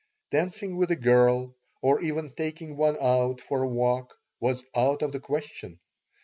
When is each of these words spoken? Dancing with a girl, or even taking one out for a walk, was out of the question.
Dancing 0.31 0.77
with 0.77 0.89
a 0.89 0.95
girl, 0.95 1.55
or 1.83 2.01
even 2.01 2.31
taking 2.33 2.75
one 2.75 2.97
out 2.99 3.39
for 3.39 3.61
a 3.61 3.69
walk, 3.69 4.17
was 4.39 4.65
out 4.75 5.03
of 5.03 5.11
the 5.11 5.19
question. 5.19 5.79